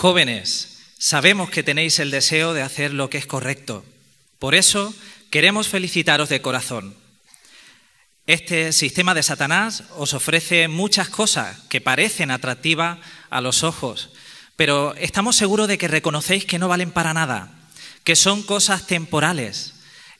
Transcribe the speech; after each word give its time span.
Jóvenes, 0.00 0.78
sabemos 0.96 1.50
que 1.50 1.62
tenéis 1.62 1.98
el 1.98 2.10
deseo 2.10 2.54
de 2.54 2.62
hacer 2.62 2.94
lo 2.94 3.10
que 3.10 3.18
es 3.18 3.26
correcto. 3.26 3.84
Por 4.38 4.54
eso 4.54 4.94
queremos 5.28 5.68
felicitaros 5.68 6.30
de 6.30 6.40
corazón. 6.40 6.96
Este 8.26 8.72
sistema 8.72 9.12
de 9.12 9.22
Satanás 9.22 9.84
os 9.98 10.14
ofrece 10.14 10.68
muchas 10.68 11.10
cosas 11.10 11.58
que 11.68 11.82
parecen 11.82 12.30
atractivas 12.30 12.98
a 13.28 13.42
los 13.42 13.62
ojos, 13.62 14.08
pero 14.56 14.94
estamos 14.94 15.36
seguros 15.36 15.68
de 15.68 15.76
que 15.76 15.86
reconocéis 15.86 16.46
que 16.46 16.58
no 16.58 16.66
valen 16.66 16.92
para 16.92 17.12
nada, 17.12 17.52
que 18.02 18.16
son 18.16 18.42
cosas 18.42 18.86
temporales 18.86 19.74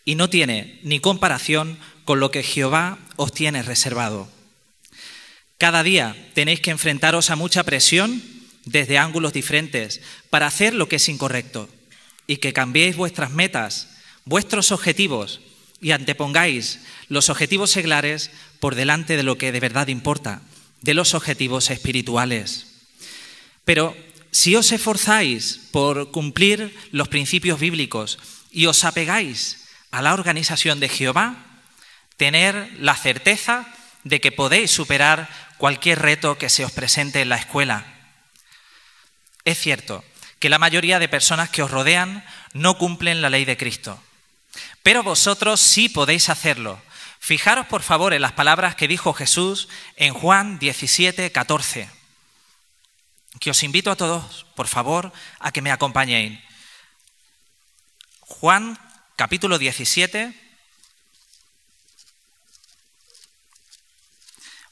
y 0.04 0.14
no 0.14 0.28
tiene 0.28 0.78
ni 0.82 1.00
comparación 1.00 1.78
con 2.04 2.20
lo 2.20 2.30
que 2.30 2.42
Jehová 2.42 2.98
os 3.16 3.32
tiene 3.32 3.62
reservado. 3.62 4.28
Cada 5.56 5.82
día 5.82 6.14
tenéis 6.34 6.60
que 6.60 6.70
enfrentaros 6.70 7.30
a 7.30 7.36
mucha 7.36 7.62
presión 7.62 8.22
desde 8.64 8.98
ángulos 8.98 9.32
diferentes 9.32 10.00
para 10.28 10.46
hacer 10.46 10.74
lo 10.74 10.88
que 10.88 10.96
es 10.96 11.08
incorrecto 11.08 11.68
y 12.26 12.36
que 12.36 12.52
cambiéis 12.52 12.96
vuestras 12.96 13.30
metas, 13.30 13.88
vuestros 14.24 14.72
objetivos 14.72 15.40
y 15.80 15.92
antepongáis 15.92 16.80
los 17.08 17.30
objetivos 17.30 17.70
seglares 17.70 18.30
por 18.60 18.74
delante 18.74 19.16
de 19.16 19.22
lo 19.22 19.38
que 19.38 19.52
de 19.52 19.60
verdad 19.60 19.88
importa, 19.88 20.42
de 20.82 20.94
los 20.94 21.14
objetivos 21.14 21.70
espirituales. 21.70 22.66
Pero 23.64 23.96
si 24.30 24.54
os 24.56 24.72
esforzáis 24.72 25.60
por 25.72 26.10
cumplir 26.10 26.76
los 26.92 27.08
principios 27.08 27.58
bíblicos 27.58 28.18
y 28.50 28.66
os 28.66 28.84
apegáis 28.84 29.66
a 29.90 30.02
la 30.02 30.14
organización 30.14 30.80
de 30.80 30.88
Jehová, 30.88 31.46
tener 32.16 32.70
la 32.78 32.96
certeza 32.96 33.66
de 34.04 34.20
que 34.20 34.32
podéis 34.32 34.70
superar 34.70 35.28
cualquier 35.58 35.98
reto 36.00 36.38
que 36.38 36.48
se 36.48 36.64
os 36.64 36.72
presente 36.72 37.20
en 37.20 37.28
la 37.28 37.36
escuela. 37.36 37.99
Es 39.44 39.58
cierto 39.58 40.04
que 40.38 40.48
la 40.48 40.58
mayoría 40.58 40.98
de 40.98 41.08
personas 41.08 41.50
que 41.50 41.62
os 41.62 41.70
rodean 41.70 42.24
no 42.52 42.78
cumplen 42.78 43.22
la 43.22 43.30
ley 43.30 43.44
de 43.44 43.56
Cristo, 43.56 44.02
pero 44.82 45.02
vosotros 45.02 45.60
sí 45.60 45.88
podéis 45.88 46.28
hacerlo. 46.28 46.80
Fijaros 47.18 47.66
por 47.66 47.82
favor 47.82 48.14
en 48.14 48.22
las 48.22 48.32
palabras 48.32 48.74
que 48.74 48.88
dijo 48.88 49.12
Jesús 49.12 49.68
en 49.96 50.14
Juan 50.14 50.58
17, 50.58 51.30
14, 51.30 51.90
que 53.38 53.50
os 53.50 53.62
invito 53.62 53.90
a 53.90 53.96
todos, 53.96 54.46
por 54.56 54.66
favor, 54.66 55.12
a 55.38 55.52
que 55.52 55.62
me 55.62 55.70
acompañéis. 55.70 56.40
Juan 58.20 58.78
capítulo 59.16 59.58
17, 59.58 60.34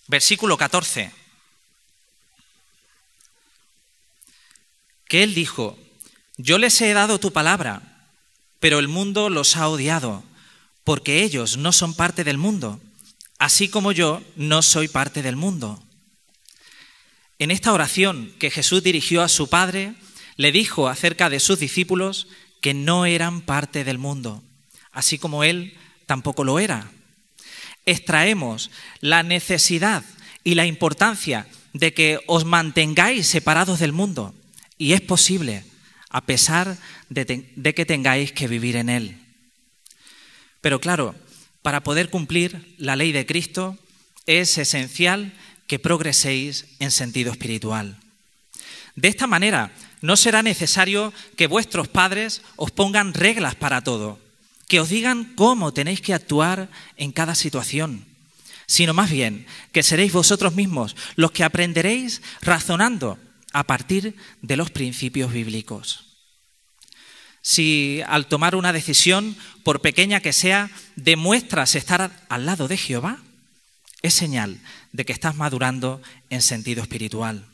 versículo 0.06 0.56
14, 0.56 1.12
que 5.08 5.22
él 5.22 5.34
dijo, 5.34 5.78
yo 6.36 6.58
les 6.58 6.80
he 6.80 6.92
dado 6.92 7.18
tu 7.18 7.32
palabra, 7.32 8.06
pero 8.60 8.78
el 8.78 8.88
mundo 8.88 9.30
los 9.30 9.56
ha 9.56 9.68
odiado, 9.68 10.22
porque 10.84 11.24
ellos 11.24 11.56
no 11.56 11.72
son 11.72 11.94
parte 11.94 12.24
del 12.24 12.38
mundo, 12.38 12.80
así 13.38 13.68
como 13.68 13.92
yo 13.92 14.22
no 14.36 14.62
soy 14.62 14.88
parte 14.88 15.22
del 15.22 15.36
mundo. 15.36 15.82
En 17.38 17.50
esta 17.50 17.72
oración 17.72 18.32
que 18.38 18.50
Jesús 18.50 18.82
dirigió 18.82 19.22
a 19.22 19.28
su 19.28 19.48
Padre, 19.48 19.94
le 20.36 20.52
dijo 20.52 20.88
acerca 20.88 21.30
de 21.30 21.40
sus 21.40 21.58
discípulos 21.58 22.26
que 22.60 22.74
no 22.74 23.06
eran 23.06 23.40
parte 23.40 23.84
del 23.84 23.98
mundo, 23.98 24.42
así 24.92 25.18
como 25.18 25.44
Él 25.44 25.76
tampoco 26.06 26.44
lo 26.44 26.58
era. 26.58 26.90
Extraemos 27.86 28.70
la 29.00 29.22
necesidad 29.22 30.04
y 30.44 30.54
la 30.54 30.66
importancia 30.66 31.46
de 31.72 31.94
que 31.94 32.20
os 32.26 32.44
mantengáis 32.44 33.26
separados 33.26 33.78
del 33.78 33.92
mundo, 33.92 34.34
y 34.78 34.92
es 34.92 35.00
posible, 35.00 35.64
a 36.08 36.22
pesar 36.22 36.78
de, 37.10 37.74
que 37.74 37.84
tengáis 37.84 38.32
que 38.32 38.48
vivir 38.48 38.76
en 38.76 38.88
Él. 38.88 39.18
Pero 40.60 40.80
claro, 40.80 41.14
para 41.62 41.82
poder 41.82 42.08
cumplir 42.08 42.74
la 42.78 42.96
ley 42.96 43.12
de 43.12 43.26
Cristo 43.26 43.76
es 44.26 44.56
esencial 44.56 45.34
que 45.66 45.78
progreséis 45.78 46.66
en 46.78 46.90
sentido 46.90 47.32
espiritual. 47.32 47.98
De 48.94 49.08
esta 49.08 49.26
manera, 49.26 49.72
no 50.00 50.16
será 50.16 50.42
necesario 50.42 51.12
que 51.36 51.46
vuestros 51.46 51.88
padres 51.88 52.42
os 52.56 52.70
pongan 52.70 53.14
reglas 53.14 53.54
para 53.54 53.82
todo, 53.82 54.18
que 54.68 54.80
os 54.80 54.88
digan 54.88 55.34
cómo 55.34 55.72
tenéis 55.72 56.00
que 56.00 56.14
actuar 56.14 56.70
en 56.96 57.12
cada 57.12 57.34
situación, 57.34 58.06
sino 58.66 58.94
más 58.94 59.10
bien 59.10 59.46
que 59.72 59.82
seréis 59.82 60.12
vosotros 60.12 60.54
mismos 60.54 60.96
los 61.16 61.32
que 61.32 61.44
aprenderéis 61.44 62.22
razonando 62.40 63.18
a 63.52 63.64
partir 63.64 64.16
de 64.42 64.56
los 64.56 64.70
principios 64.70 65.32
bíblicos. 65.32 66.04
Si 67.42 68.02
al 68.06 68.26
tomar 68.26 68.54
una 68.54 68.72
decisión, 68.72 69.36
por 69.62 69.80
pequeña 69.80 70.20
que 70.20 70.32
sea, 70.32 70.70
demuestras 70.96 71.74
estar 71.74 72.26
al 72.28 72.46
lado 72.46 72.68
de 72.68 72.76
Jehová, 72.76 73.18
es 74.02 74.14
señal 74.14 74.60
de 74.92 75.04
que 75.04 75.12
estás 75.12 75.36
madurando 75.36 76.02
en 76.30 76.42
sentido 76.42 76.82
espiritual. 76.82 77.46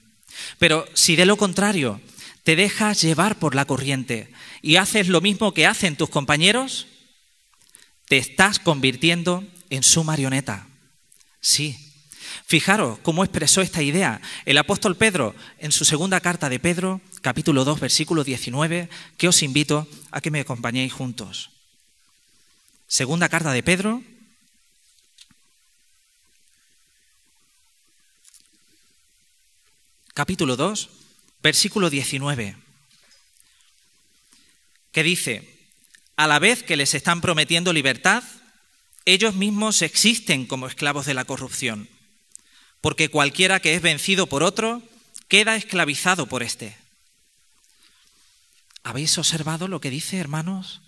Pero 0.59 0.87
si 0.95 1.17
de 1.17 1.27
lo 1.27 1.37
contrario 1.37 2.01
te 2.43 2.57
dejas 2.57 3.01
llevar 3.01 3.39
por 3.39 3.55
la 3.55 3.65
corriente 3.65 4.33
y 4.63 4.77
haces 4.77 5.09
lo 5.09 5.21
mismo 5.21 5.55
que 5.55 5.67
hacen 5.67 5.97
tus 5.97 6.11
compañeros, 6.11 6.87
te 8.07 8.19
estás 8.19 8.59
convirtiendo 8.59 9.45
en 9.71 9.83
su 9.83 10.05
marioneta. 10.05 10.67
Sí. 11.41 11.84
Fijaros 12.47 12.99
cómo 13.01 13.25
expresó 13.25 13.61
esta 13.61 13.83
idea 13.83 14.21
el 14.45 14.59
apóstol 14.59 14.97
Pedro 14.97 15.35
en 15.59 15.73
su 15.73 15.85
segunda 15.85 16.21
carta 16.21 16.49
de 16.49 16.59
Pedro, 16.59 17.01
capítulo 17.23 17.65
2, 17.65 17.81
versículo 17.81 18.25
19, 18.25 18.89
que 19.17 19.29
os 19.29 19.43
invito 19.43 19.87
a 20.11 20.21
que 20.21 20.31
me 20.31 20.41
acompañéis 20.41 20.93
juntos. 20.93 21.51
Segunda 22.87 23.29
carta 23.29 23.53
de 23.53 23.63
Pedro, 23.63 24.03
capítulo 30.15 30.57
2, 30.57 30.91
versículo 31.43 31.91
19, 31.91 32.57
que 34.93 35.03
dice, 35.03 35.51
a 36.17 36.29
la 36.29 36.39
vez 36.39 36.63
que 36.63 36.77
les 36.77 36.95
están 36.95 37.21
prometiendo 37.21 37.73
libertad, 37.73 38.23
ellos 39.05 39.35
mismos 39.35 39.83
existen 39.83 40.47
como 40.47 40.69
esclavos 40.69 41.05
de 41.05 41.15
la 41.15 41.25
corrupción, 41.25 41.89
porque 42.85 43.09
cualquiera 43.09 43.61
que 43.61 43.75
es 43.75 43.81
vencido 43.81 44.27
por 44.27 44.43
otro 44.43 44.83
queda 45.29 45.57
esclavizado 45.57 46.27
por 46.27 46.43
éste. 46.43 46.77
¿Habéis 48.83 49.17
observado 49.17 49.69
lo 49.69 49.81
que 49.81 49.89
dice, 49.89 50.19
hermanos? 50.19 50.83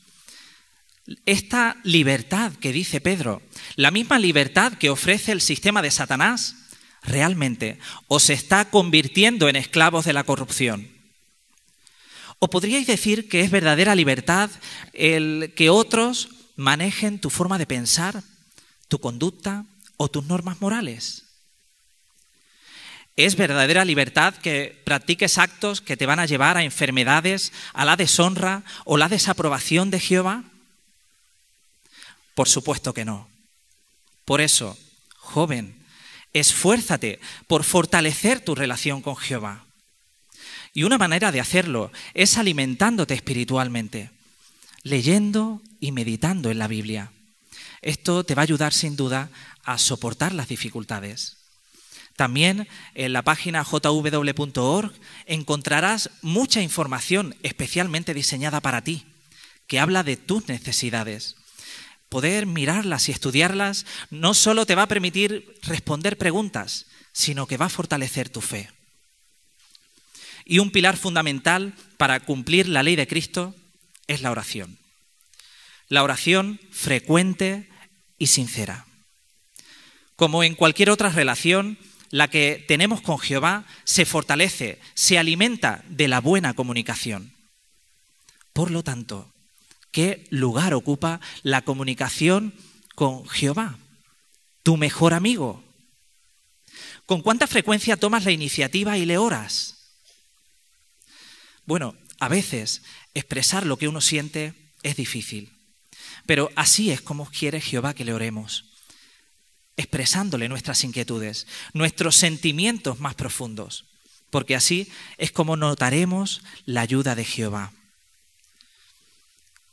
Esta 1.25 1.79
libertad 1.85 2.53
que 2.53 2.71
dice 2.71 3.01
Pedro, 3.01 3.41
la 3.77 3.91
misma 3.91 4.19
libertad 4.19 4.75
que 4.75 4.91
ofrece 4.91 5.33
el 5.33 5.41
sistema 5.41 5.81
de 5.81 5.91
Satanás, 5.91 6.57
realmente 7.03 7.79
os 8.09 8.29
está 8.29 8.69
convirtiendo 8.69 9.49
en 9.49 9.57
esclavos 9.57 10.05
de 10.05 10.13
la 10.13 10.25
corrupción. 10.25 10.91
¿O 12.41 12.51
podríais 12.51 12.87
decir 12.87 13.27
que 13.27 13.41
es 13.41 13.51
verdadera 13.51 13.95
libertad 13.95 14.51
el 14.93 15.55
que 15.57 15.71
otros 15.71 16.29
manejen 16.57 17.21
tu 17.21 17.31
forma 17.31 17.57
de 17.57 17.65
pensar, 17.65 18.23
tu 18.89 18.99
conducta 18.99 19.65
o 19.97 20.11
tus 20.11 20.27
normas 20.27 20.61
morales? 20.61 21.26
¿Es 23.17 23.37
verdadera 23.37 23.87
libertad 23.87 24.35
que 24.35 24.79
practiques 24.85 25.39
actos 25.39 25.81
que 25.81 25.97
te 25.97 26.05
van 26.05 26.21
a 26.21 26.27
llevar 26.27 26.59
a 26.59 26.65
enfermedades, 26.65 27.51
a 27.73 27.87
la 27.87 27.97
deshonra 27.97 28.63
o 28.85 28.99
la 28.99 29.09
desaprobación 29.09 29.91
de 29.91 30.01
Jehová? 30.01 30.45
Por 32.35 32.47
supuesto 32.47 32.93
que 32.93 33.07
no. 33.07 33.27
Por 34.27 34.43
eso, 34.43 34.77
joven, 35.17 35.83
esfuérzate 36.35 37.19
por 37.47 37.65
fortalecer 37.65 38.41
tu 38.41 38.55
relación 38.55 39.01
con 39.01 39.17
Jehová. 39.17 39.65
Y 40.75 40.83
una 40.83 40.99
manera 40.99 41.33
de 41.33 41.41
hacerlo 41.41 41.91
es 42.13 42.37
alimentándote 42.37 43.15
espiritualmente, 43.15 44.11
leyendo 44.83 45.63
y 45.81 45.93
meditando 45.93 46.51
en 46.51 46.59
la 46.59 46.69
Biblia. 46.69 47.13
Esto 47.81 48.25
te 48.25 48.35
va 48.35 48.43
a 48.43 48.45
ayudar 48.45 48.75
sin 48.75 48.95
duda 48.95 49.31
a 49.65 49.79
soportar 49.79 50.35
las 50.35 50.49
dificultades. 50.49 51.46
También 52.17 52.67
en 52.95 53.13
la 53.13 53.23
página 53.23 53.63
jw.org 53.63 54.93
encontrarás 55.27 56.11
mucha 56.23 56.63
información 56.63 57.37
especialmente 57.43 58.15
diseñada 58.15 58.61
para 58.61 58.83
ti, 58.83 59.05
que 59.67 59.79
habla 59.79 60.03
de 60.03 60.17
tus 60.17 60.49
necesidades. 60.49 61.37
Poder 62.09 62.47
mirarlas 62.47 63.09
y 63.09 63.13
estudiarlas 63.13 63.85
no 64.11 64.33
solo 64.33 64.65
te 64.65 64.75
va 64.75 64.83
a 64.83 64.89
permitir 64.89 65.59
responder 65.63 66.17
preguntas, 66.17 66.87
sino 67.13 67.47
que 67.47 67.59
va 67.59 67.67
a 67.67 67.71
fortalecer 67.71 68.31
tu 68.31 68.41
fe. 68.41 68.71
Y 70.47 70.61
un 70.61 70.71
pilar 70.71 70.97
fundamental 70.97 71.75
para 71.97 72.21
cumplir 72.21 72.69
la 72.69 72.83
ley 72.83 72.97
de 72.97 73.09
Cristo 73.09 73.55
es 74.07 74.23
la 74.23 74.31
oración. 74.31 74.79
La 75.89 76.03
oración 76.03 76.61
frecuente 76.71 77.69
y 78.19 78.29
sincera. 78.29 78.87
Como 80.15 80.45
en 80.45 80.55
cualquier 80.55 80.91
otra 80.91 81.11
relación, 81.11 81.79
la 82.17 82.31
que 82.31 82.65
tenemos 82.67 83.03
con 83.03 83.19
Jehová, 83.19 83.67
se 83.85 84.07
fortalece, 84.07 84.81
se 84.95 85.19
alimenta 85.19 85.85
de 85.87 86.09
la 86.09 86.23
buena 86.23 86.55
comunicación. 86.55 87.35
Por 88.55 88.71
lo 88.71 88.83
tanto, 88.83 89.31
¿qué 89.91 90.27
lugar 90.31 90.73
ocupa 90.73 91.21
la 91.43 91.61
comunicación 91.61 92.55
con 92.95 93.29
Jehová? 93.29 93.77
Tu 94.63 94.79
mejor 94.79 95.13
amigo. 95.13 95.63
¿Con 97.05 97.21
cuánta 97.21 97.47
frecuencia 97.47 97.99
tomas 97.99 98.25
la 98.25 98.31
iniciativa 98.31 98.97
y 98.97 99.05
le 99.05 99.19
oras? 99.19 99.75
Bueno, 101.67 101.97
a 102.19 102.29
veces 102.29 102.81
expresar 103.13 103.67
lo 103.67 103.77
que 103.77 103.89
uno 103.89 104.01
siente 104.01 104.55
es 104.83 104.97
difícil, 104.97 105.53
pero 106.25 106.51
así 106.57 106.91
es 106.91 107.03
como 107.03 107.29
quiere 107.31 107.61
Jehová 107.61 107.93
que 107.93 108.07
le 108.07 108.15
oremos, 108.15 108.65
expresándole 109.77 110.49
nuestras 110.49 110.85
inquietudes, 110.85 111.47
nuestros 111.73 112.17
sentimientos 112.17 113.01
más 113.01 113.15
profundos, 113.15 113.85
porque 114.31 114.57
así 114.57 114.91
es 115.19 115.33
como 115.33 115.57
notaremos 115.57 116.43
la 116.65 116.81
ayuda 116.81 117.15
de 117.15 117.25
Jehová. 117.25 117.73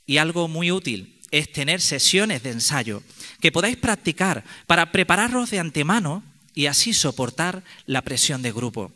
Y 0.06 0.18
algo 0.18 0.48
muy 0.48 0.72
útil 0.72 1.22
es 1.32 1.52
tener 1.52 1.82
sesiones 1.82 2.44
de 2.44 2.52
ensayo 2.52 3.02
que 3.40 3.52
podáis 3.52 3.78
practicar 3.78 4.44
para 4.68 4.92
prepararos 4.92 5.50
de 5.50 5.60
antemano 5.60 6.24
y 6.54 6.68
así 6.68 6.94
soportar 6.94 7.64
la 7.86 8.04
presión 8.04 8.42
de 8.42 8.52
grupo. 8.52 8.92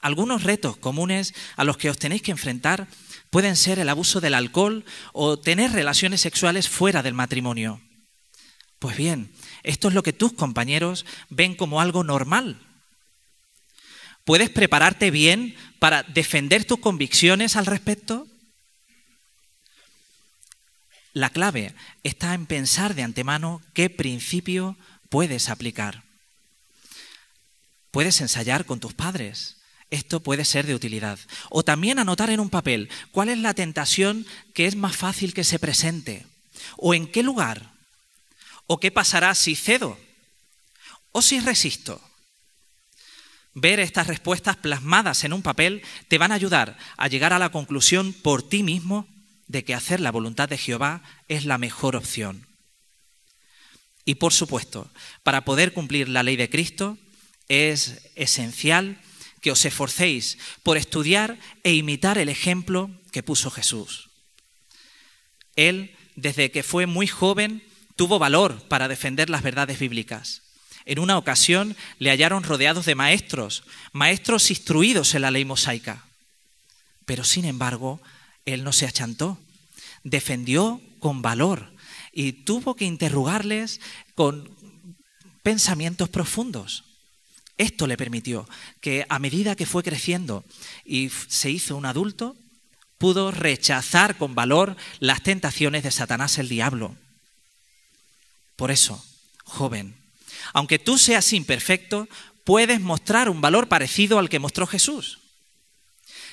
Algunos 0.00 0.44
retos 0.44 0.76
comunes 0.78 1.34
a 1.56 1.64
los 1.64 1.76
que 1.76 1.90
os 1.90 1.98
tenéis 1.98 2.22
que 2.22 2.30
enfrentar 2.30 2.88
pueden 3.28 3.56
ser 3.56 3.78
el 3.78 3.88
abuso 3.88 4.20
del 4.20 4.34
alcohol 4.34 4.84
o 5.12 5.38
tener 5.38 5.72
relaciones 5.72 6.22
sexuales 6.22 6.68
fuera 6.68 7.02
del 7.02 7.14
matrimonio. 7.14 7.80
Pues 8.80 8.96
bien, 8.96 9.30
esto 9.62 9.88
es 9.88 9.94
lo 9.94 10.02
que 10.02 10.14
tus 10.14 10.32
compañeros 10.32 11.04
ven 11.28 11.54
como 11.54 11.80
algo 11.80 12.02
normal. 12.02 12.58
¿Puedes 14.24 14.50
prepararte 14.50 15.10
bien 15.10 15.54
para 15.78 16.02
defender 16.02 16.64
tus 16.64 16.80
convicciones 16.80 17.56
al 17.56 17.66
respecto? 17.66 18.26
La 21.12 21.28
clave 21.28 21.74
está 22.04 22.32
en 22.34 22.46
pensar 22.46 22.94
de 22.94 23.02
antemano 23.02 23.60
qué 23.74 23.90
principio 23.90 24.76
puedes 25.10 25.50
aplicar. 25.50 26.02
Puedes 27.90 28.20
ensayar 28.22 28.64
con 28.64 28.80
tus 28.80 28.94
padres, 28.94 29.58
esto 29.90 30.20
puede 30.20 30.46
ser 30.46 30.66
de 30.66 30.74
utilidad. 30.74 31.18
O 31.50 31.64
también 31.64 31.98
anotar 31.98 32.30
en 32.30 32.40
un 32.40 32.48
papel 32.48 32.88
cuál 33.10 33.28
es 33.28 33.38
la 33.38 33.52
tentación 33.52 34.24
que 34.54 34.66
es 34.66 34.74
más 34.76 34.96
fácil 34.96 35.34
que 35.34 35.44
se 35.44 35.58
presente. 35.58 36.24
O 36.78 36.94
en 36.94 37.06
qué 37.10 37.22
lugar. 37.22 37.69
O 38.70 38.78
qué 38.78 38.92
pasará 38.92 39.34
si 39.34 39.56
cedo. 39.56 39.98
O 41.10 41.22
si 41.22 41.40
resisto. 41.40 42.00
Ver 43.52 43.80
estas 43.80 44.06
respuestas 44.06 44.54
plasmadas 44.54 45.24
en 45.24 45.32
un 45.32 45.42
papel 45.42 45.82
te 46.06 46.18
van 46.18 46.30
a 46.30 46.36
ayudar 46.36 46.78
a 46.96 47.08
llegar 47.08 47.32
a 47.32 47.40
la 47.40 47.50
conclusión 47.50 48.12
por 48.12 48.48
ti 48.48 48.62
mismo 48.62 49.08
de 49.48 49.64
que 49.64 49.74
hacer 49.74 49.98
la 49.98 50.12
voluntad 50.12 50.48
de 50.48 50.56
Jehová 50.56 51.02
es 51.26 51.46
la 51.46 51.58
mejor 51.58 51.96
opción. 51.96 52.46
Y 54.04 54.14
por 54.14 54.32
supuesto, 54.32 54.88
para 55.24 55.44
poder 55.44 55.72
cumplir 55.72 56.08
la 56.08 56.22
ley 56.22 56.36
de 56.36 56.48
Cristo 56.48 56.96
es 57.48 58.08
esencial 58.14 59.00
que 59.40 59.50
os 59.50 59.64
esforcéis 59.64 60.38
por 60.62 60.76
estudiar 60.76 61.40
e 61.64 61.74
imitar 61.74 62.18
el 62.18 62.28
ejemplo 62.28 62.88
que 63.10 63.24
puso 63.24 63.50
Jesús. 63.50 64.10
Él, 65.56 65.96
desde 66.14 66.52
que 66.52 66.62
fue 66.62 66.86
muy 66.86 67.08
joven, 67.08 67.64
tuvo 67.96 68.18
valor 68.18 68.62
para 68.68 68.88
defender 68.88 69.30
las 69.30 69.42
verdades 69.42 69.78
bíblicas. 69.78 70.42
En 70.84 70.98
una 70.98 71.18
ocasión 71.18 71.76
le 71.98 72.10
hallaron 72.10 72.42
rodeados 72.42 72.86
de 72.86 72.94
maestros, 72.94 73.64
maestros 73.92 74.50
instruidos 74.50 75.14
en 75.14 75.22
la 75.22 75.30
ley 75.30 75.44
mosaica. 75.44 76.04
Pero 77.04 77.24
sin 77.24 77.44
embargo, 77.44 78.00
él 78.44 78.64
no 78.64 78.72
se 78.72 78.86
achantó, 78.86 79.38
defendió 80.02 80.80
con 80.98 81.22
valor 81.22 81.72
y 82.12 82.32
tuvo 82.32 82.74
que 82.76 82.84
interrogarles 82.84 83.80
con 84.14 84.50
pensamientos 85.42 86.08
profundos. 86.08 86.84
Esto 87.56 87.86
le 87.86 87.96
permitió 87.96 88.48
que 88.80 89.04
a 89.08 89.18
medida 89.18 89.54
que 89.54 89.66
fue 89.66 89.82
creciendo 89.82 90.44
y 90.84 91.10
se 91.10 91.50
hizo 91.50 91.76
un 91.76 91.84
adulto, 91.84 92.36
pudo 92.96 93.30
rechazar 93.30 94.16
con 94.16 94.34
valor 94.34 94.76
las 94.98 95.22
tentaciones 95.22 95.82
de 95.82 95.90
Satanás 95.90 96.38
el 96.38 96.48
diablo. 96.48 96.96
Por 98.60 98.70
eso, 98.70 99.02
joven, 99.44 99.96
aunque 100.52 100.78
tú 100.78 100.98
seas 100.98 101.32
imperfecto, 101.32 102.06
puedes 102.44 102.78
mostrar 102.78 103.30
un 103.30 103.40
valor 103.40 103.68
parecido 103.68 104.18
al 104.18 104.28
que 104.28 104.38
mostró 104.38 104.66
Jesús. 104.66 105.18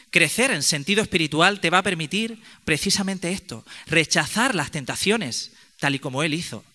Crecer 0.09 0.51
en 0.51 0.61
sentido 0.61 1.01
espiritual 1.01 1.61
te 1.61 1.69
va 1.69 1.77
a 1.77 1.83
permitir 1.83 2.43
precisamente 2.65 3.31
esto, 3.31 3.65
rechazar 3.85 4.55
las 4.55 4.71
tentaciones, 4.71 5.53
tal 5.79 5.95
y 5.95 5.99
como 5.99 6.21
Él 6.21 6.33
hizo. 6.33 6.65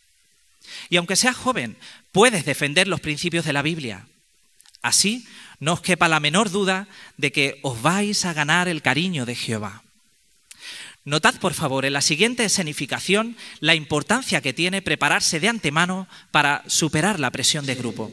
Y 0.88 0.96
aunque 0.96 1.16
seas 1.16 1.36
joven, 1.36 1.76
puedes 2.12 2.46
defender 2.46 2.88
los 2.88 3.02
principios 3.02 3.44
de 3.44 3.52
la 3.52 3.60
Biblia. 3.60 4.06
Así, 4.80 5.26
no 5.60 5.74
os 5.74 5.82
quepa 5.82 6.08
la 6.08 6.18
menor 6.18 6.50
duda 6.50 6.88
de 7.18 7.30
que 7.30 7.60
os 7.60 7.82
vais 7.82 8.24
a 8.24 8.32
ganar 8.32 8.68
el 8.68 8.80
cariño 8.80 9.26
de 9.26 9.34
Jehová. 9.34 9.82
Notad, 11.04 11.34
por 11.40 11.52
favor, 11.52 11.84
en 11.84 11.94
la 11.94 12.00
siguiente 12.00 12.44
escenificación 12.44 13.36
la 13.58 13.74
importancia 13.74 14.40
que 14.40 14.52
tiene 14.52 14.82
prepararse 14.82 15.40
de 15.40 15.48
antemano 15.48 16.06
para 16.30 16.62
superar 16.68 17.18
la 17.18 17.30
presión 17.30 17.66
de 17.66 17.74
grupo. 17.74 18.12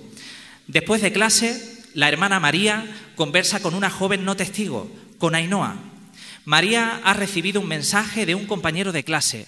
Después 0.65 1.01
de 1.01 1.11
clase, 1.11 1.83
la 1.93 2.09
hermana 2.09 2.39
María 2.39 2.85
conversa 3.15 3.61
con 3.61 3.75
una 3.75 3.91
joven 3.91 4.25
no 4.25 4.35
testigo, 4.35 4.89
con 5.19 5.35
Ainhoa. 5.35 5.77
María 6.45 6.99
ha 7.03 7.13
recibido 7.13 7.61
un 7.61 7.67
mensaje 7.67 8.25
de 8.25 8.33
un 8.33 8.47
compañero 8.47 8.91
de 8.91 9.03
clase. 9.03 9.47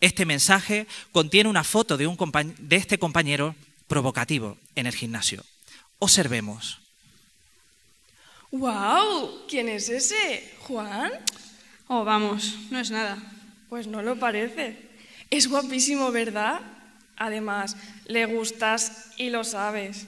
Este 0.00 0.24
mensaje 0.24 0.86
contiene 1.12 1.50
una 1.50 1.64
foto 1.64 1.98
de, 1.98 2.06
un 2.06 2.16
de 2.58 2.76
este 2.76 2.98
compañero 2.98 3.54
provocativo 3.88 4.56
en 4.74 4.86
el 4.86 4.94
gimnasio. 4.94 5.44
Observemos. 5.98 6.80
¡Wow! 8.50 9.46
¿Quién 9.48 9.68
es 9.68 9.88
ese? 9.88 10.54
¿Juan? 10.60 11.10
Oh, 11.88 12.04
vamos, 12.04 12.56
no 12.70 12.78
es 12.78 12.90
nada. 12.90 13.18
Pues 13.68 13.86
no 13.86 14.02
lo 14.02 14.18
parece. 14.18 14.76
Es 15.30 15.48
guapísimo, 15.48 16.12
¿verdad? 16.12 16.60
Además, 17.16 17.76
le 18.06 18.26
gustas 18.26 19.10
y 19.16 19.30
lo 19.30 19.44
sabes. 19.44 20.06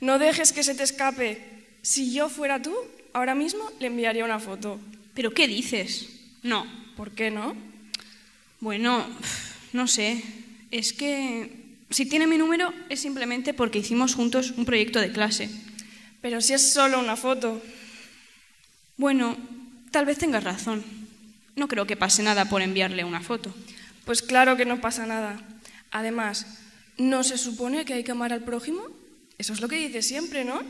No 0.00 0.18
dejes 0.18 0.52
que 0.52 0.62
se 0.62 0.74
te 0.74 0.82
escape. 0.82 1.40
Si 1.82 2.12
yo 2.12 2.28
fuera 2.28 2.62
tú, 2.62 2.74
ahora 3.12 3.34
mismo 3.34 3.70
le 3.78 3.88
enviaría 3.88 4.24
una 4.24 4.40
foto. 4.40 4.80
¿Pero 5.14 5.32
qué 5.32 5.46
dices? 5.46 6.08
No. 6.42 6.66
¿Por 6.96 7.12
qué 7.12 7.30
no? 7.30 7.56
Bueno, 8.60 9.06
no 9.72 9.86
sé. 9.86 10.22
Es 10.70 10.92
que 10.92 11.76
si 11.90 12.06
tiene 12.06 12.26
mi 12.26 12.38
número 12.38 12.72
es 12.88 13.00
simplemente 13.00 13.54
porque 13.54 13.80
hicimos 13.80 14.14
juntos 14.14 14.52
un 14.56 14.64
proyecto 14.64 15.00
de 15.00 15.12
clase. 15.12 15.50
Pero 16.20 16.40
si 16.40 16.54
es 16.54 16.72
solo 16.72 16.98
una 16.98 17.16
foto. 17.16 17.60
Bueno, 18.96 19.36
tal 19.90 20.06
vez 20.06 20.18
tengas 20.18 20.44
razón. 20.44 21.01
No 21.56 21.68
creo 21.68 21.86
que 21.86 21.96
pase 21.96 22.22
nada 22.22 22.46
por 22.46 22.62
enviarle 22.62 23.04
una 23.04 23.20
foto. 23.20 23.54
Pues 24.04 24.22
claro 24.22 24.56
que 24.56 24.64
no 24.64 24.80
pasa 24.80 25.06
nada. 25.06 25.40
Además, 25.90 26.46
¿no 26.98 27.22
se 27.24 27.38
supone 27.38 27.84
que 27.84 27.94
hay 27.94 28.04
que 28.04 28.12
amar 28.12 28.32
al 28.32 28.44
prójimo? 28.44 28.88
Eso 29.38 29.52
es 29.52 29.60
lo 29.60 29.68
que 29.68 29.76
dice 29.76 30.02
siempre, 30.02 30.44
¿no? 30.44 30.62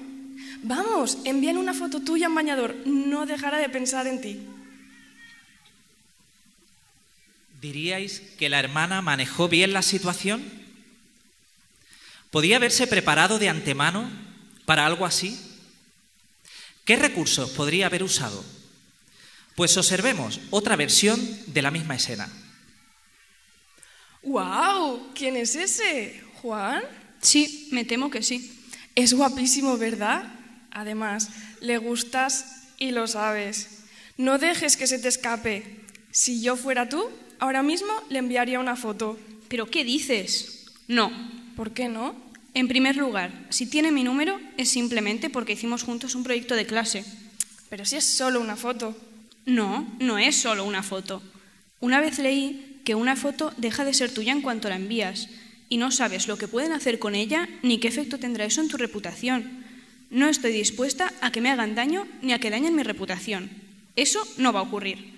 Vamos, 0.63 1.19
envían 1.25 1.57
una 1.57 1.75
foto 1.75 2.01
tuya 2.01 2.27
en 2.27 2.35
bañador. 2.35 2.75
No 2.85 3.27
dejará 3.27 3.59
de 3.59 3.69
pensar 3.69 4.07
en 4.07 4.21
ti. 4.21 4.41
¿Diríais 7.61 8.21
que 8.39 8.49
la 8.49 8.59
hermana 8.59 9.03
manejó 9.03 9.49
bien 9.49 9.73
la 9.73 9.83
situación? 9.83 10.43
¿Podía 12.31 12.57
haberse 12.57 12.87
preparado 12.87 13.39
de 13.39 13.49
antemano 13.49 14.11
para 14.65 14.85
algo 14.87 15.07
así? 15.07 15.39
¿Qué 16.85 16.97
recursos 16.97 17.51
podría 17.51 17.87
haber 17.87 18.03
usado? 18.03 18.45
Pues 19.55 19.77
observemos 19.77 20.41
otra 20.51 20.77
versión 20.77 21.21
de 21.47 21.63
la 21.63 21.71
misma 21.71 21.97
escena. 21.97 22.29
¡Wow! 24.23 25.13
¿Quién 25.15 25.37
es 25.37 25.57
ese? 25.57 26.23
¿Juan? 26.41 26.83
Sí, 27.21 27.69
me 27.73 27.85
temo 27.85 28.11
que 28.11 28.23
sí. 28.23 28.67
Es 28.95 29.15
guapísimo, 29.15 29.77
¿verdad? 29.79 30.25
Además, 30.71 31.31
le 31.61 31.79
gustas 31.79 32.69
y 32.79 32.93
lo 32.93 33.07
sabes. 33.07 33.85
No 34.17 34.39
dejes 34.39 34.77
que 34.77 34.87
se 34.87 34.99
te 34.99 35.09
escape. 35.09 35.81
Si 36.11 36.43
yo 36.43 36.57
fuera 36.57 36.89
tú, 36.89 37.09
ahora 37.39 37.63
mismo 37.63 37.93
le 38.11 38.19
enviaría 38.19 38.61
una 38.61 38.77
foto. 38.77 39.19
¿Pero 39.49 39.67
qué 39.67 39.85
dices? 39.85 40.67
No. 40.89 41.11
¿Por 41.57 41.73
qué 41.73 41.89
no? 41.89 42.17
En 42.55 42.69
primer 42.69 42.97
lugar, 42.97 43.47
si 43.51 43.67
tiene 43.67 43.93
mi 43.93 44.05
número 44.05 44.39
es 44.57 44.69
simplemente 44.69 45.31
porque 45.31 45.53
hicimos 45.53 45.83
juntos 45.83 46.15
un 46.15 46.25
proyecto 46.25 46.55
de 46.55 46.67
clase. 46.67 47.05
Pero 47.69 47.85
si 47.85 47.97
es 47.97 48.05
solo 48.05 48.41
una 48.41 48.57
foto. 48.57 48.97
No, 49.45 49.87
no 49.99 50.19
es 50.19 50.37
solo 50.37 50.65
una 50.65 50.83
foto. 50.83 51.23
Una 51.81 52.01
vez 52.01 52.19
leí 52.19 52.81
que 52.85 52.95
una 52.95 53.17
foto 53.17 53.53
deja 53.57 53.85
de 53.85 53.95
ser 53.95 54.13
tuya 54.13 54.33
en 54.33 54.43
cuanto 54.43 54.69
la 54.69 54.77
envías 54.77 55.29
y 55.69 55.79
no 55.79 55.91
sabes 55.91 56.29
lo 56.29 56.37
que 56.37 56.49
pueden 56.49 56.73
hacer 56.73 56.99
con 56.99 57.15
ella 57.15 57.49
ni 57.63 57.79
qué 57.79 57.89
efecto 57.89 58.19
tendrá 58.19 58.45
eso 58.45 58.61
en 58.61 58.69
tu 58.69 58.77
reputación. 58.77 59.65
No 60.11 60.29
estoy 60.29 60.53
dispuesta 60.53 61.13
a 61.21 61.33
que 61.33 61.41
me 61.41 61.51
hagan 61.51 61.75
daño 61.75 62.07
ni 62.21 62.33
a 62.33 62.39
que 62.39 62.51
dañen 62.51 62.77
mi 62.77 62.83
reputación. 62.83 63.51
Eso 63.97 64.23
no 64.37 64.53
va 64.53 64.61
a 64.61 64.65
ocurrir. 64.65 65.13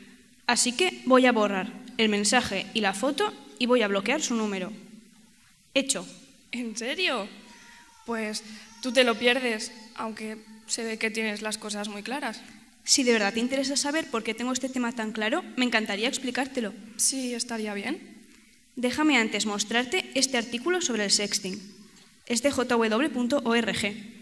Así 0.46 0.72
que 0.72 1.02
voy 1.06 1.26
a 1.26 1.32
borrar 1.32 1.72
el 1.98 2.08
mensaje 2.08 2.66
y 2.74 2.80
la 2.80 2.94
foto 2.94 3.32
y 3.58 3.66
voy 3.66 3.82
a 3.82 3.88
bloquear 3.88 4.22
su 4.22 4.34
número. 4.34 4.72
Hecho. 5.74 6.06
¿En 6.52 6.76
serio? 6.76 7.28
Pues 8.06 8.44
tú 8.80 8.92
te 8.92 9.02
lo 9.02 9.18
pierdes, 9.18 9.72
aunque 9.96 10.38
se 10.66 10.84
ve 10.84 10.98
que 10.98 11.10
tienes 11.10 11.42
las 11.42 11.58
cosas 11.58 11.88
muy 11.88 12.02
claras. 12.02 12.40
Si 12.84 13.02
de 13.02 13.12
verdad 13.12 13.32
te 13.32 13.40
interesa 13.40 13.76
saber 13.76 14.10
por 14.10 14.22
qué 14.22 14.34
tengo 14.34 14.52
este 14.52 14.68
tema 14.68 14.92
tan 14.92 15.12
claro, 15.12 15.42
me 15.56 15.64
encantaría 15.64 16.06
explicártelo. 16.06 16.74
Sí, 16.96 17.32
estaría 17.32 17.72
bien. 17.72 18.14
Déjame 18.76 19.16
antes 19.16 19.46
mostrarte 19.46 20.10
este 20.14 20.36
artículo 20.36 20.82
sobre 20.82 21.04
el 21.04 21.10
sexting. 21.10 21.58
Es 22.26 22.42
de 22.42 22.50
jw.org. 22.50 24.14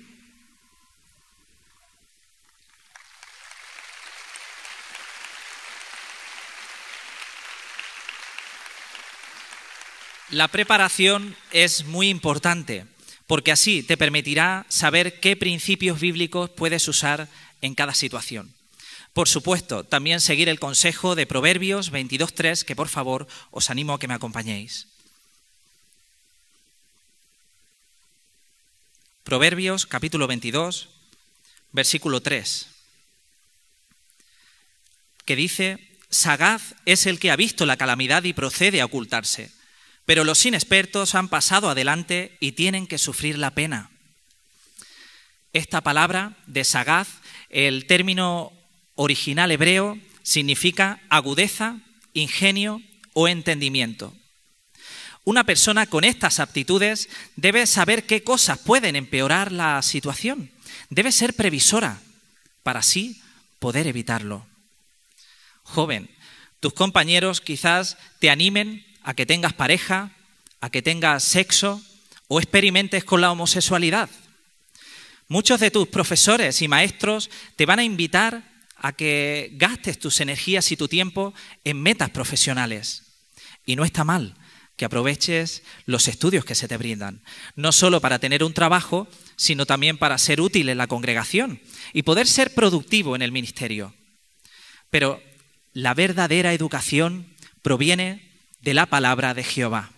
La 10.31 10.49
preparación 10.49 11.37
es 11.51 11.85
muy 11.85 12.09
importante 12.09 12.87
porque 13.27 13.53
así 13.53 13.83
te 13.83 13.97
permitirá 13.97 14.65
saber 14.69 15.21
qué 15.21 15.37
principios 15.37 16.01
bíblicos 16.01 16.51
puedes 16.51 16.87
usar 16.89 17.29
en 17.63 17.75
cada 17.75 17.95
situación. 17.95 18.55
Por 19.15 19.29
supuesto, 19.29 19.85
también 19.85 20.21
seguir 20.21 20.49
el 20.49 20.61
consejo 20.61 21.15
de 21.15 21.27
Proverbios 21.27 21.93
22.3, 21.93 22.65
que 22.65 22.77
por 22.77 22.89
favor 22.89 23.27
os 23.51 23.71
animo 23.71 23.95
a 23.95 23.99
que 23.99 24.09
me 24.09 24.15
acompañéis. 24.15 24.89
Proverbios 29.25 29.87
capítulo 29.87 30.27
22, 30.27 30.89
versículo 31.73 32.21
3, 32.21 32.69
que 35.25 35.37
dice, 35.37 35.79
Sagaz 36.11 36.75
es 36.85 37.07
el 37.07 37.19
que 37.19 37.31
ha 37.31 37.37
visto 37.37 37.65
la 37.65 37.77
calamidad 37.77 38.25
y 38.25 38.33
procede 38.33 38.81
a 38.81 38.85
ocultarse, 38.85 39.53
pero 40.05 40.25
los 40.25 40.45
inexpertos 40.45 41.15
han 41.15 41.29
pasado 41.29 41.71
adelante 41.71 42.37
y 42.41 42.53
tienen 42.53 42.87
que 42.87 42.99
sufrir 42.99 43.39
la 43.39 43.53
pena. 43.53 43.91
Esta 45.53 45.83
palabra 45.83 46.37
de 46.47 46.65
sagaz, 46.65 47.09
el 47.53 47.87
término 47.87 48.53
original 48.97 49.53
hebreo 49.53 49.99
significa 50.23 51.01
agudeza, 51.09 51.79
ingenio 52.15 52.83
o 53.13 53.29
entendimiento. 53.29 54.13
Una 55.25 55.45
persona 55.45 55.87
con 55.87 56.03
estas 56.03 56.41
aptitudes 56.41 57.09
debe 57.37 57.67
saber 57.67 58.05
qué 58.07 58.25
cosas 58.25 58.59
pueden 58.59 58.97
empeorar 58.97 59.53
la 59.53 59.81
situación. 59.83 60.51
Debe 60.91 61.13
ser 61.13 61.35
previsora 61.35 62.01
para 62.65 62.81
así 62.81 63.23
poder 63.61 63.87
evitarlo. 63.87 64.45
Joven, 65.63 66.11
tus 66.59 66.73
compañeros 66.73 67.41
quizás 67.41 67.97
te 68.19 68.31
animen 68.31 68.85
a 69.03 69.15
que 69.15 69.27
tengas 69.27 69.53
pareja, 69.53 70.11
a 70.61 70.71
que 70.71 70.83
tengas 70.83 71.23
sexo 71.23 71.81
o 72.27 72.41
experimentes 72.41 73.05
con 73.05 73.21
la 73.21 73.31
homosexualidad. 73.31 74.11
Muchos 75.33 75.61
de 75.61 75.71
tus 75.71 75.89
profesores 75.89 76.61
y 76.61 76.69
maestros 76.69 77.31
te 77.57 77.65
van 77.65 77.79
a 77.79 77.85
invitar 77.85 78.45
a 78.77 78.93
que 78.93 79.49
gastes 79.55 79.99
tus 79.99 80.21
energías 80.21 80.71
y 80.73 80.77
tu 80.77 80.89
tiempo 80.89 81.33
en 81.65 81.81
metas 81.81 82.11
profesionales. 82.11 83.05
Y 83.65 83.75
no 83.75 83.87
está 83.87 84.05
mal 84.05 84.35
que 84.77 84.85
aproveches 84.85 85.63
los 85.87 86.07
estudios 86.07 86.45
que 86.45 86.55
se 86.55 86.69
te 86.69 86.77
brindan, 86.77 87.23
no 87.57 87.73
solo 87.73 88.03
para 88.03 88.19
tener 88.19 88.45
un 88.45 88.53
trabajo, 88.53 89.09
sino 89.35 89.65
también 89.65 89.97
para 89.97 90.19
ser 90.19 90.39
útil 90.39 90.69
en 90.69 90.77
la 90.77 90.87
congregación 90.87 91.63
y 91.95 92.03
poder 92.03 92.27
ser 92.27 92.53
productivo 92.53 93.17
en 93.17 93.23
el 93.23 93.33
ministerio. 93.33 93.95
Pero 94.91 95.23
la 95.73 95.95
verdadera 95.95 96.53
educación 96.53 97.35
proviene 97.63 98.37
de 98.61 98.75
la 98.75 98.85
palabra 98.85 99.33
de 99.33 99.45
Jehová. 99.45 99.92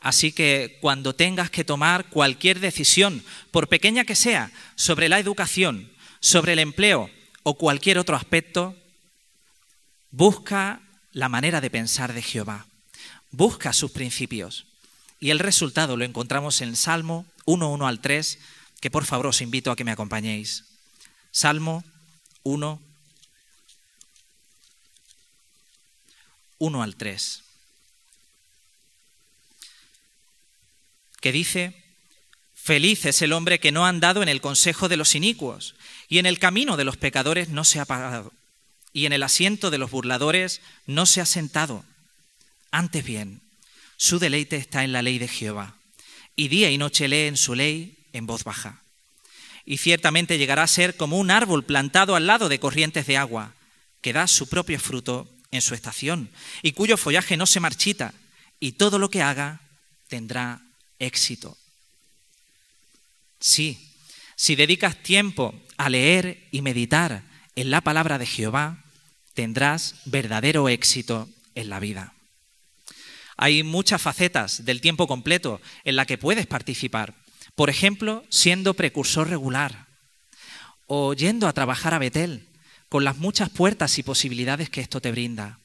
Así 0.00 0.32
que 0.32 0.78
cuando 0.80 1.14
tengas 1.14 1.50
que 1.50 1.64
tomar 1.64 2.08
cualquier 2.08 2.60
decisión, 2.60 3.22
por 3.50 3.68
pequeña 3.68 4.04
que 4.04 4.16
sea, 4.16 4.50
sobre 4.74 5.08
la 5.08 5.18
educación, 5.18 5.90
sobre 6.20 6.54
el 6.54 6.58
empleo, 6.58 7.10
o 7.42 7.54
cualquier 7.54 7.98
otro 7.98 8.16
aspecto, 8.16 8.76
busca 10.10 10.80
la 11.12 11.28
manera 11.28 11.60
de 11.60 11.70
pensar 11.70 12.12
de 12.12 12.22
Jehová, 12.22 12.66
busca 13.30 13.72
sus 13.72 13.90
principios. 13.90 14.66
Y 15.20 15.30
el 15.30 15.38
resultado 15.38 15.96
lo 15.96 16.04
encontramos 16.04 16.60
en 16.60 16.76
Salmo 16.76 17.26
1, 17.44 17.70
1 17.70 17.86
al 17.86 18.00
3, 18.00 18.38
que 18.80 18.90
por 18.90 19.04
favor 19.04 19.28
os 19.28 19.42
invito 19.42 19.70
a 19.70 19.76
que 19.76 19.84
me 19.84 19.92
acompañéis. 19.92 20.64
Salmo 21.30 21.84
1, 22.42 22.80
1 26.58 26.82
al 26.82 26.96
3, 26.96 27.42
que 31.20 31.32
dice, 31.32 31.80
Feliz 32.62 33.06
es 33.06 33.22
el 33.22 33.32
hombre 33.32 33.58
que 33.58 33.72
no 33.72 33.86
ha 33.86 33.88
andado 33.88 34.22
en 34.22 34.28
el 34.28 34.42
consejo 34.42 34.88
de 34.88 34.98
los 34.98 35.14
inicuos, 35.14 35.74
y 36.08 36.18
en 36.18 36.26
el 36.26 36.38
camino 36.38 36.76
de 36.76 36.84
los 36.84 36.98
pecadores 36.98 37.48
no 37.48 37.64
se 37.64 37.80
ha 37.80 37.86
parado, 37.86 38.32
y 38.92 39.06
en 39.06 39.14
el 39.14 39.22
asiento 39.22 39.70
de 39.70 39.78
los 39.78 39.90
burladores 39.90 40.60
no 40.86 41.06
se 41.06 41.22
ha 41.22 41.26
sentado. 41.26 41.84
Antes 42.70 43.02
bien, 43.02 43.40
su 43.96 44.18
deleite 44.18 44.56
está 44.56 44.84
en 44.84 44.92
la 44.92 45.00
ley 45.00 45.18
de 45.18 45.28
Jehová, 45.28 45.76
y 46.36 46.48
día 46.48 46.70
y 46.70 46.76
noche 46.76 47.08
lee 47.08 47.26
en 47.26 47.38
su 47.38 47.54
ley 47.54 47.96
en 48.12 48.26
voz 48.26 48.44
baja. 48.44 48.82
Y 49.64 49.78
ciertamente 49.78 50.36
llegará 50.36 50.64
a 50.64 50.68
ser 50.68 50.96
como 50.96 51.18
un 51.18 51.30
árbol 51.30 51.64
plantado 51.64 52.14
al 52.14 52.26
lado 52.26 52.48
de 52.48 52.60
corrientes 52.60 53.06
de 53.06 53.16
agua, 53.16 53.54
que 54.02 54.12
da 54.12 54.26
su 54.26 54.48
propio 54.48 54.78
fruto 54.78 55.28
en 55.50 55.62
su 55.62 55.74
estación, 55.74 56.30
y 56.62 56.72
cuyo 56.72 56.98
follaje 56.98 57.38
no 57.38 57.46
se 57.46 57.60
marchita, 57.60 58.12
y 58.58 58.72
todo 58.72 58.98
lo 58.98 59.08
que 59.08 59.22
haga 59.22 59.60
tendrá 60.08 60.60
éxito. 61.00 61.56
Sí, 63.40 63.90
si 64.36 64.54
dedicas 64.54 65.02
tiempo 65.02 65.54
a 65.76 65.88
leer 65.88 66.46
y 66.52 66.62
meditar 66.62 67.24
en 67.56 67.70
la 67.70 67.80
palabra 67.80 68.18
de 68.18 68.26
Jehová, 68.26 68.84
tendrás 69.34 69.96
verdadero 70.04 70.68
éxito 70.68 71.28
en 71.54 71.68
la 71.70 71.80
vida. 71.80 72.14
Hay 73.36 73.62
muchas 73.62 74.00
facetas 74.00 74.64
del 74.64 74.80
tiempo 74.80 75.06
completo 75.06 75.60
en 75.84 75.96
la 75.96 76.04
que 76.06 76.18
puedes 76.18 76.46
participar. 76.46 77.14
Por 77.54 77.70
ejemplo, 77.70 78.24
siendo 78.28 78.74
precursor 78.74 79.28
regular 79.28 79.86
o 80.86 81.14
yendo 81.14 81.48
a 81.48 81.52
trabajar 81.52 81.94
a 81.94 81.98
Betel, 81.98 82.46
con 82.90 83.04
las 83.04 83.18
muchas 83.18 83.48
puertas 83.48 83.98
y 83.98 84.02
posibilidades 84.02 84.68
que 84.68 84.80
esto 84.80 85.00
te 85.00 85.12
brinda. 85.12 85.58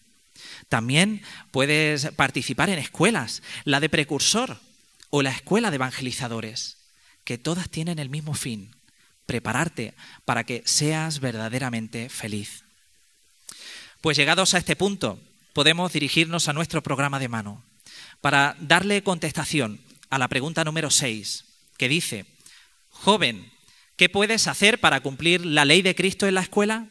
También 0.69 1.21
puedes 1.51 2.11
participar 2.11 2.69
en 2.69 2.79
escuelas, 2.79 3.41
la 3.65 3.79
de 3.79 3.89
precursor 3.89 4.59
o 5.17 5.21
la 5.21 5.29
escuela 5.29 5.71
de 5.71 5.75
evangelizadores 5.75 6.75
que 7.23 7.37
todas 7.37 7.69
tienen 7.69 7.99
el 7.99 8.09
mismo 8.09 8.33
fin, 8.33 8.75
prepararte 9.25 9.93
para 10.25 10.43
que 10.43 10.61
seas 10.65 11.21
verdaderamente 11.21 12.09
feliz. 12.09 12.65
Pues 14.01 14.17
llegados 14.17 14.53
a 14.53 14.57
este 14.57 14.75
punto, 14.75 15.17
podemos 15.53 15.93
dirigirnos 15.93 16.49
a 16.49 16.53
nuestro 16.53 16.83
programa 16.83 17.17
de 17.17 17.29
mano 17.29 17.63
para 18.19 18.57
darle 18.59 19.03
contestación 19.03 19.79
a 20.09 20.17
la 20.17 20.27
pregunta 20.27 20.65
número 20.65 20.91
6, 20.91 21.45
que 21.77 21.87
dice, 21.87 22.25
joven, 22.89 23.53
¿qué 23.95 24.09
puedes 24.09 24.47
hacer 24.47 24.81
para 24.81 24.99
cumplir 24.99 25.45
la 25.45 25.63
ley 25.63 25.81
de 25.81 25.95
Cristo 25.95 26.27
en 26.27 26.35
la 26.35 26.41
escuela? 26.41 26.89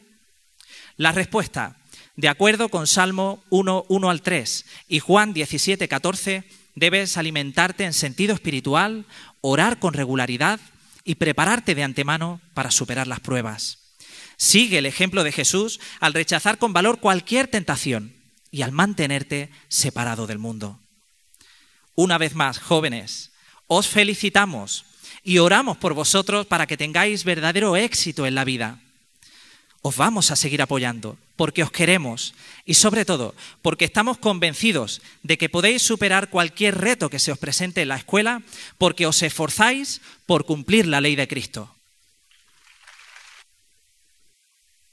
La 0.97 1.13
respuesta, 1.13 1.77
de 2.17 2.29
acuerdo 2.29 2.71
con 2.71 2.87
Salmo 2.87 3.45
1, 3.51 3.85
1 3.87 4.09
al 4.09 4.23
3 4.23 4.65
y 4.89 5.01
Juan 5.01 5.35
17, 5.35 5.89
14, 5.89 6.64
debes 6.75 7.17
alimentarte 7.17 7.85
en 7.85 7.93
sentido 7.93 8.35
espiritual, 8.35 9.07
orar 9.41 9.79
con 9.79 9.95
regularidad 9.95 10.61
y 11.05 11.17
prepararte 11.17 11.75
de 11.75 11.85
antemano 11.85 12.41
para 12.55 12.71
superar 12.71 13.07
las 13.07 13.21
pruebas. 13.21 13.79
Sigue 14.37 14.79
el 14.79 14.87
ejemplo 14.87 15.23
de 15.23 15.33
Jesús 15.33 15.81
al 16.01 16.15
rechazar 16.15 16.59
con 16.59 16.73
valor 16.73 16.99
cualquier 16.99 17.49
tentación 17.49 18.15
y 18.51 18.63
al 18.63 18.73
mantenerte 18.73 19.51
separado 19.69 20.27
del 20.27 20.39
mundo. 20.39 20.81
Una 21.95 22.19
vez 22.19 22.35
más, 22.35 22.59
jóvenes, 22.59 23.33
os 23.67 23.87
felicitamos 23.89 24.85
y 25.23 25.39
oramos 25.39 25.77
por 25.77 25.95
vosotros 25.95 26.47
para 26.47 26.67
que 26.67 26.77
tengáis 26.77 27.25
verdadero 27.25 27.77
éxito 27.77 28.27
en 28.27 28.35
la 28.35 28.45
vida. 28.45 28.81
Os 29.85 30.01
vamos 30.01 30.33
a 30.33 30.37
seguir 30.41 30.65
apoyando 30.65 31.21
porque 31.37 31.61
os 31.61 31.69
queremos 31.69 32.33
y 32.65 32.73
sobre 32.73 33.05
todo 33.05 33.37
porque 33.61 33.85
estamos 33.85 34.17
convencidos 34.17 35.05
de 35.21 35.37
que 35.37 35.53
podéis 35.53 35.85
superar 35.85 36.31
cualquier 36.33 36.81
reto 36.81 37.13
que 37.13 37.21
se 37.21 37.29
os 37.29 37.37
presente 37.37 37.83
en 37.85 37.93
la 37.93 38.01
escuela 38.01 38.41
porque 38.81 39.05
os 39.05 39.21
esforzáis 39.21 40.01
por 40.25 40.49
cumplir 40.49 40.89
la 40.89 41.05
ley 41.05 41.21
de 41.21 41.29
Cristo. 41.29 41.74